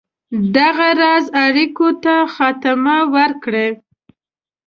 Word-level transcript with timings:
دغه 0.57 0.87
راز 1.01 1.25
اړېکو 1.45 1.87
ته 2.03 2.13
خاتمه 2.33 2.97
ورکړي. 3.15 3.67